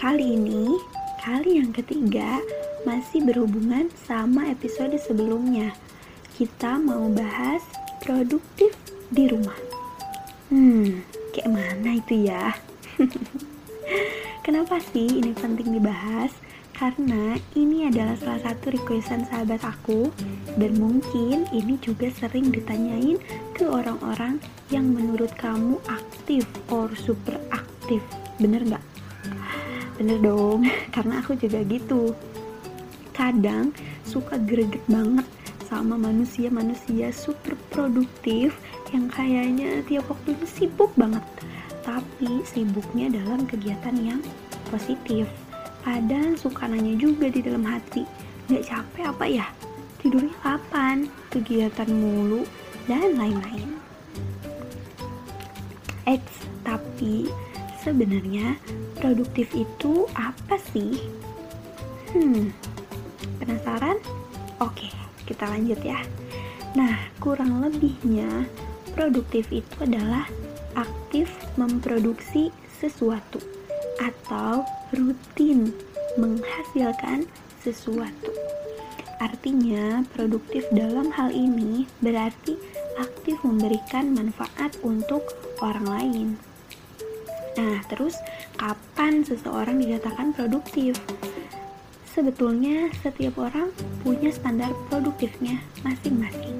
[0.00, 0.80] Kali ini,
[1.20, 2.40] kali yang ketiga,
[2.88, 5.76] masih berhubungan sama episode sebelumnya.
[6.40, 7.60] Kita mau bahas
[8.00, 8.72] produktif
[9.12, 9.56] di rumah.
[10.48, 11.04] Hmm,
[11.36, 12.56] kayak mana itu ya?
[14.44, 16.32] Kenapa sih ini penting dibahas?
[16.72, 20.08] Karena ini adalah salah satu requestan sahabat aku
[20.56, 23.20] dan mungkin ini juga sering ditanyain
[23.52, 24.40] ke orang-orang
[24.72, 27.69] yang menurut kamu aktif or super aktif.
[28.38, 28.84] Bener nggak?
[29.98, 32.14] Bener dong, karena aku juga gitu.
[33.10, 33.74] Kadang
[34.06, 35.26] suka greget banget
[35.66, 38.54] sama manusia-manusia super produktif
[38.94, 41.24] yang kayaknya tiap waktu itu sibuk banget.
[41.82, 44.20] Tapi sibuknya dalam kegiatan yang
[44.70, 45.26] positif
[45.80, 48.04] Kadang suka nanya juga di dalam hati,
[48.52, 49.46] gak capek apa ya?
[49.96, 51.08] Tidurnya kapan?
[51.32, 52.44] Kegiatan mulu,
[52.84, 53.80] dan lain-lain.
[56.04, 57.32] Eits, tapi
[57.80, 58.60] sebenarnya
[59.00, 61.00] produktif itu apa sih?
[62.12, 62.52] Hmm,
[63.40, 63.96] penasaran?
[64.60, 64.92] Oke,
[65.24, 66.00] kita lanjut ya.
[66.76, 68.46] Nah, kurang lebihnya
[68.92, 70.28] produktif itu adalah
[70.78, 73.40] aktif memproduksi sesuatu
[73.98, 74.62] atau
[74.94, 75.72] rutin
[76.18, 77.26] menghasilkan
[77.62, 78.32] sesuatu.
[79.20, 82.56] Artinya, produktif dalam hal ini berarti
[82.96, 85.24] aktif memberikan manfaat untuk
[85.60, 86.28] orang lain.
[87.58, 88.14] Nah, terus
[88.54, 90.94] kapan seseorang dikatakan produktif?
[92.10, 93.70] Sebetulnya setiap orang
[94.02, 96.58] punya standar produktifnya masing-masing.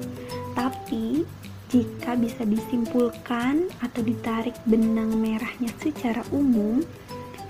[0.55, 1.27] Tapi
[1.71, 6.83] jika bisa disimpulkan atau ditarik benang merahnya secara umum,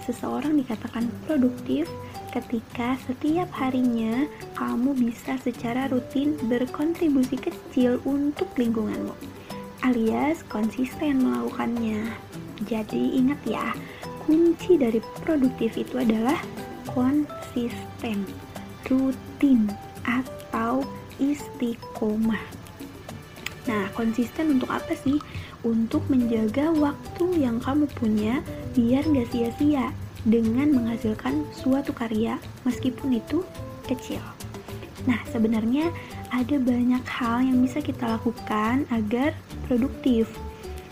[0.06, 1.90] seseorang dikatakan produktif
[2.34, 4.26] ketika setiap harinya
[4.56, 9.14] kamu bisa secara rutin berkontribusi kecil untuk lingkunganmu,
[9.84, 12.14] alias konsisten melakukannya.
[12.70, 13.74] Jadi ingat ya,
[14.26, 16.38] kunci dari produktif itu adalah
[16.92, 18.28] konsisten,
[18.86, 19.72] rutin,
[20.06, 20.86] atau
[21.22, 22.42] istiqomah.
[23.70, 25.22] Nah, konsisten untuk apa sih?
[25.62, 28.42] Untuk menjaga waktu yang kamu punya
[28.74, 29.94] biar gak sia-sia
[30.26, 33.46] dengan menghasilkan suatu karya meskipun itu
[33.86, 34.22] kecil.
[35.06, 35.90] Nah, sebenarnya
[36.30, 39.34] ada banyak hal yang bisa kita lakukan agar
[39.66, 40.30] produktif.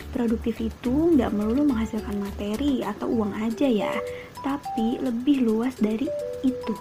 [0.10, 3.94] Produktif itu nggak melulu menghasilkan materi atau uang aja ya,
[4.42, 6.10] tapi lebih luas dari
[6.42, 6.74] itu.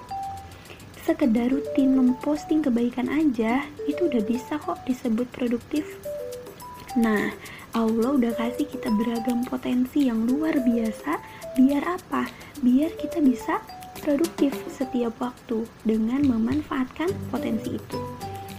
[1.04, 5.84] Sekedar rutin memposting kebaikan aja, itu udah bisa kok disebut produktif.
[6.96, 7.32] Nah,
[7.76, 11.20] Allah udah kasih kita beragam potensi yang luar biasa
[11.56, 12.28] biar apa?
[12.64, 13.60] Biar kita bisa
[14.00, 17.98] produktif setiap waktu dengan memanfaatkan potensi itu.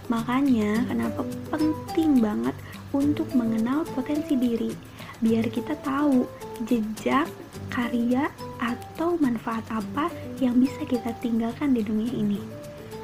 [0.09, 1.21] Makanya kenapa
[1.53, 2.53] penting banget
[2.95, 4.73] untuk mengenal potensi diri
[5.19, 6.23] biar kita tahu
[6.63, 7.27] jejak,
[7.67, 10.07] karya, atau manfaat apa
[10.39, 12.39] yang bisa kita tinggalkan di dunia ini.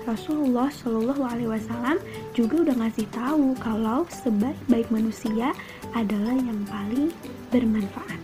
[0.06, 1.97] Rasulullah Shallallahu Alaihi Wasallam
[2.38, 5.51] juga udah ngasih tahu kalau sebaik-baik manusia
[5.97, 7.09] adalah yang paling
[7.50, 8.22] bermanfaat.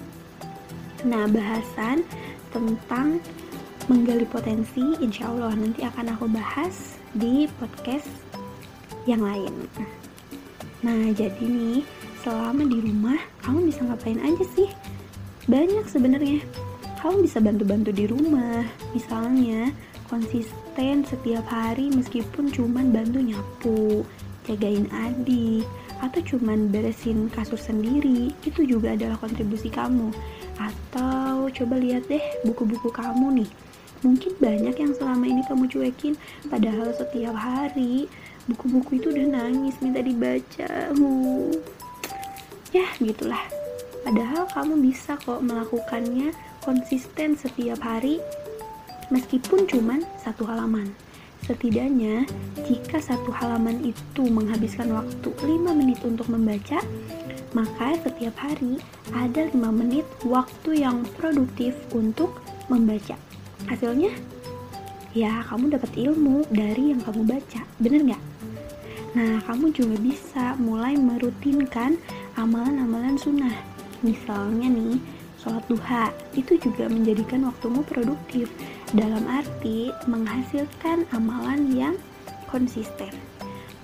[1.02, 2.06] Nah, bahasan
[2.54, 3.18] tentang
[3.90, 8.08] menggali potensi, insya Allah nanti akan aku bahas di podcast
[9.10, 9.66] yang lain.
[10.82, 11.86] Nah, jadi nih,
[12.26, 14.70] selama di rumah, kamu bisa ngapain aja sih?
[15.46, 16.42] Banyak sebenarnya.
[16.98, 19.70] Kamu bisa bantu-bantu di rumah, misalnya
[20.10, 24.06] konsisten setiap hari meskipun cuman bantu nyapu,
[24.50, 25.66] jagain adik,
[26.02, 30.10] atau cuman beresin kasur sendiri, itu juga adalah kontribusi kamu.
[30.58, 33.50] Atau coba lihat deh buku-buku kamu nih.
[34.02, 36.18] Mungkin banyak yang selama ini kamu cuekin,
[36.50, 38.10] padahal setiap hari
[38.50, 40.90] buku-buku itu udah nangis minta dibaca.
[40.98, 41.54] Uh.
[42.74, 43.42] Ya, gitulah.
[44.02, 46.34] Padahal kamu bisa kok melakukannya
[46.66, 48.18] konsisten setiap hari
[49.14, 50.90] meskipun cuma satu halaman.
[51.46, 52.26] Setidaknya,
[52.70, 56.80] jika satu halaman itu menghabiskan waktu 5 menit untuk membaca,
[57.52, 58.80] maka setiap hari
[59.12, 62.40] ada 5 menit waktu yang produktif untuk
[62.72, 63.18] membaca.
[63.70, 64.14] Hasilnya,
[65.12, 68.24] ya kamu dapat ilmu dari yang kamu baca, bener nggak?
[69.12, 72.00] Nah, kamu juga bisa mulai merutinkan
[72.40, 73.52] amalan-amalan sunnah.
[74.00, 74.98] Misalnya nih,
[75.44, 78.48] sholat duha, itu juga menjadikan waktumu produktif
[78.96, 81.96] dalam arti menghasilkan amalan yang
[82.48, 83.12] konsisten.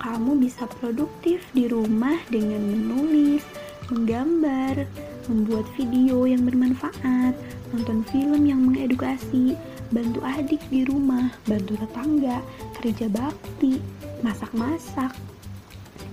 [0.00, 3.44] Kamu bisa produktif di rumah dengan menulis,
[3.92, 4.88] menggambar,
[5.28, 7.36] membuat video yang bermanfaat,
[7.70, 9.54] nonton film yang mengedukasi,
[9.92, 12.40] bantu adik di rumah, bantu tetangga,
[12.80, 13.80] kerja bakti,
[14.24, 15.12] masak-masak,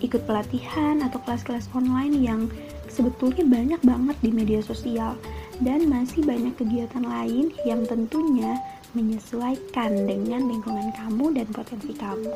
[0.03, 2.41] ikut pelatihan atau kelas-kelas online yang
[2.91, 5.15] sebetulnya banyak banget di media sosial
[5.63, 8.59] dan masih banyak kegiatan lain yang tentunya
[8.95, 12.31] menyesuaikan dengan lingkungan kamu dan potensi kamu.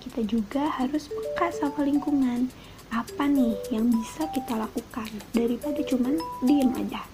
[0.00, 2.48] Kita juga harus peka sama lingkungan.
[2.88, 7.04] Apa nih yang bisa kita lakukan daripada cuman diem aja?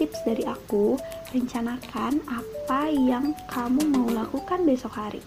[0.00, 0.96] Tips dari aku,
[1.36, 5.20] rencanakan apa yang kamu mau lakukan besok hari.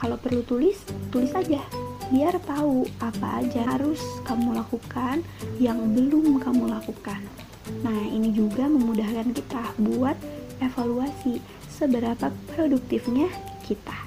[0.00, 0.80] Kalau perlu tulis,
[1.12, 1.60] tulis aja
[2.06, 5.20] biar tahu apa aja harus kamu lakukan
[5.58, 7.20] yang belum kamu lakukan.
[7.82, 10.14] Nah, ini juga memudahkan kita buat
[10.62, 13.28] evaluasi seberapa produktifnya
[13.66, 13.98] kita.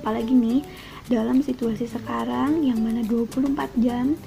[0.00, 0.60] Apalagi nih,
[1.06, 4.18] dalam situasi sekarang yang mana 24 jam,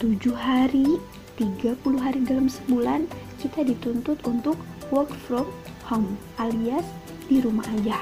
[0.00, 0.96] 7 hari,
[1.36, 3.04] 30 hari dalam sebulan,
[3.36, 4.56] kita dituntut untuk
[4.88, 5.44] work from
[5.84, 6.88] home alias
[7.28, 8.00] di rumah aja.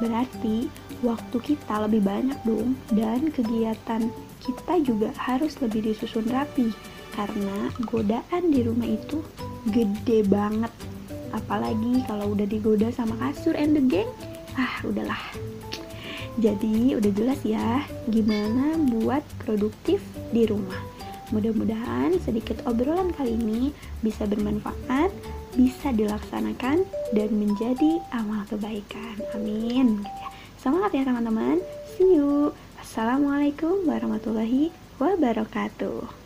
[0.00, 0.72] Berarti
[1.04, 4.08] waktu kita lebih banyak dong dan kegiatan
[4.40, 6.72] kita juga harus lebih disusun rapi
[7.12, 9.20] karena godaan di rumah itu
[9.68, 10.72] gede banget
[11.36, 14.08] apalagi kalau udah digoda sama kasur and the gang
[14.56, 15.20] ah udahlah
[16.38, 20.78] jadi udah jelas ya gimana buat produktif di rumah
[21.34, 23.74] mudah-mudahan sedikit obrolan kali ini
[24.04, 25.10] bisa bermanfaat
[25.58, 26.86] bisa dilaksanakan
[27.16, 30.06] dan menjadi amal kebaikan amin
[30.60, 31.56] Semangat ya teman-teman.
[31.96, 32.52] See you.
[32.76, 34.68] Assalamualaikum warahmatullahi
[35.00, 36.19] wabarakatuh.